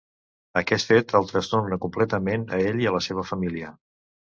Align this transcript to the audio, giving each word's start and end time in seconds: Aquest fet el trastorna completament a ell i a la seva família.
Aquest 0.61 0.89
fet 0.91 1.13
el 1.19 1.29
trastorna 1.33 1.79
completament 1.85 2.49
a 2.59 2.61
ell 2.73 2.83
i 2.87 2.91
a 2.93 2.97
la 2.99 3.05
seva 3.11 3.29
família. 3.35 3.73